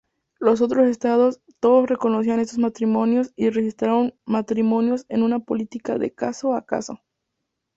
[0.39, 7.03] Los otros estados, todos reconocían estos matrimonios,y registraron matrimonios en una política de caso-a-caso.